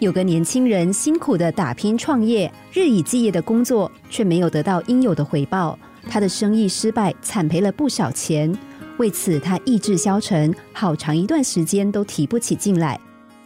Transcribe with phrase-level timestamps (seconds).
[0.00, 5.78] 有个年轻人辛苦的打拼创业，日以继夜的工作，却没有得到应有的回报。
[6.08, 8.50] 他的生意失败，惨赔了不少钱。
[8.96, 12.98] 为此，他意志消沉，好长一段时间都提不起劲来。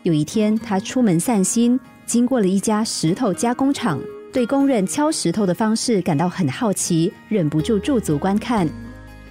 [0.05, 3.99] 有一天，他出门散心，经过了一家石头加工厂，
[4.33, 8.69] 对工人敲石头的方式感到很好奇，忍不住驻足观看。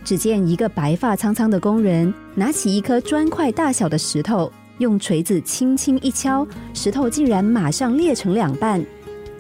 [0.04, 4.52] 只见一个白发苍苍的工人拿起一颗砖块大小的石头。
[4.84, 8.84] 用锤子轻轻一敲，石头竟然马上裂成两半。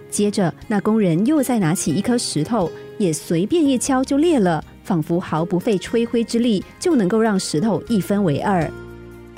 [0.09, 8.71] 接着，那工人又再拿起一颗石头，也随便一敲就裂了，仿佛毫不费吹灰之力就能够让石头一分为二。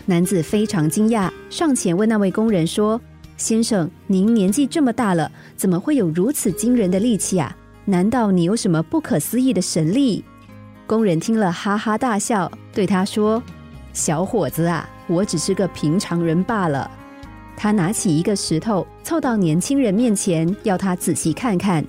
[0.06, 3.02] 男子非常惊讶，上前问那位工人说
[3.38, 7.58] ：“先生，您年纪这么大了，怎么会有如此惊人的力气啊？
[7.86, 10.24] 难道你有什么不可思议的神力？”
[10.86, 13.42] 工人听了哈哈大笑，对他说
[13.96, 16.90] ：“小伙子啊。”我只是个平常人罢了。
[17.56, 21.86] 他拿起一个石头，凑到年轻人面前，要他仔细看看。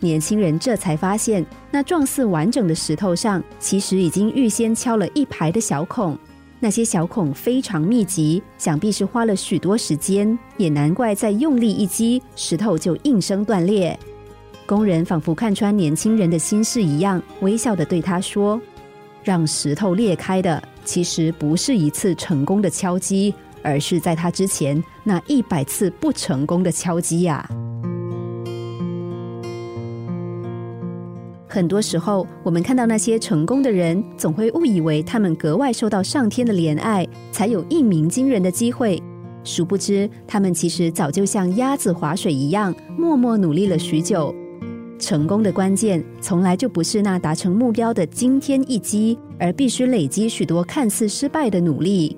[0.00, 6.18] 年轻人这才发现，那状似完整的石头上，其实已经预先敲了一排的小孔。
[6.58, 10.36] 那些小孔非常密集，想必是花了许多时间。
[10.56, 13.96] 也难怪再用力一击，石头就应声断裂。
[14.66, 18.60] 工人仿佛看穿年轻人的心事一样，微笑的对他说
[19.22, 27.46] ：“让石头裂开的。”其实不是一次成功的敲击，而是在他之前那一百次不成功的敲击呀。
[31.46, 38.98] 很多时候，我们看到那些成功的人，总会误以为他们格外受到上天的怜爱，才有一鸣惊人的机会。
[39.44, 44.34] 殊不知，他们其实早就像鸭子划水一样，默默努力了许久。
[44.98, 52.16] 成功的关键从来就不是那达成目标的惊天一击，而必须累积许多看似失败的努力。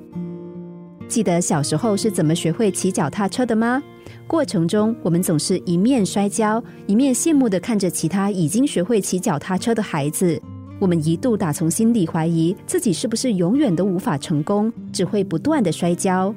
[1.06, 3.83] 记得小时候是怎么学会骑脚踏车的吗？
[4.27, 10.41] 过程中，我们总是一面摔跤，一面羡慕的看着其他已经学会骑脚踏车的孩子。
[10.79, 16.35] 我们一度打从心底怀疑自己是不是永远都无法成功，只会不断的摔跤。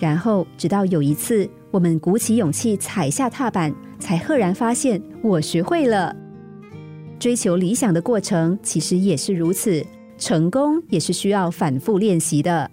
[0.00, 3.72] 然后，直到有一次，我们鼓起勇气踩下踏板。
[3.98, 6.14] 才赫然发现，我学会了
[7.18, 9.84] 追求理想的过程，其实也是如此。
[10.16, 12.70] 成功也是需要反复练习的。